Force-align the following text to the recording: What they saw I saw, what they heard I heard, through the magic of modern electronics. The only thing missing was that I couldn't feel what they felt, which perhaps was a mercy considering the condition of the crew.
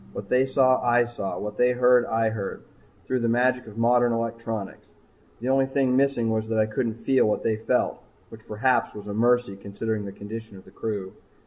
What 0.13 0.29
they 0.29 0.47
saw 0.47 0.81
I 0.81 1.05
saw, 1.05 1.37
what 1.37 1.57
they 1.57 1.73
heard 1.73 2.07
I 2.07 2.29
heard, 2.31 2.63
through 3.05 3.19
the 3.19 3.29
magic 3.29 3.67
of 3.67 3.77
modern 3.77 4.11
electronics. 4.13 4.87
The 5.39 5.49
only 5.49 5.67
thing 5.67 5.95
missing 5.95 6.31
was 6.31 6.47
that 6.49 6.57
I 6.57 6.65
couldn't 6.65 6.95
feel 6.95 7.27
what 7.27 7.43
they 7.43 7.57
felt, 7.57 8.01
which 8.29 8.47
perhaps 8.47 8.95
was 8.95 9.05
a 9.05 9.13
mercy 9.13 9.55
considering 9.55 10.05
the 10.05 10.11
condition 10.11 10.57
of 10.57 10.65
the 10.65 10.71
crew. 10.71 11.13